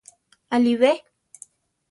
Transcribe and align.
Aʼlí 0.53 0.73
be? 0.81 0.91